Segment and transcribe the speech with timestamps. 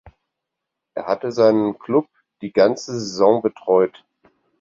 [0.95, 2.07] Er hatte seinen Klub
[2.41, 4.03] die ganze Saison betreut.